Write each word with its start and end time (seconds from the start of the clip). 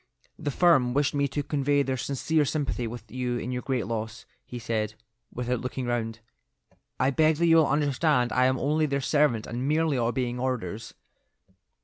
"The 0.39 0.49
firm 0.49 0.95
wished 0.95 1.13
me 1.13 1.27
to 1.27 1.43
convey 1.43 1.83
their 1.83 1.95
sincere 1.95 2.43
sympathy 2.43 2.87
with 2.87 3.11
you 3.11 3.37
in 3.37 3.51
your 3.51 3.61
great 3.61 3.85
loss," 3.85 4.25
he 4.43 4.57
said, 4.57 4.95
without 5.31 5.61
looking 5.61 5.85
round. 5.85 6.21
"I 6.99 7.11
beg 7.11 7.35
that 7.35 7.45
you 7.45 7.57
will 7.57 7.67
understand 7.67 8.31
I 8.33 8.45
am 8.45 8.57
only 8.57 8.87
their 8.87 8.99
servant 8.99 9.45
and 9.45 9.67
merely 9.67 9.99
obeying 9.99 10.39
orders." 10.39 10.95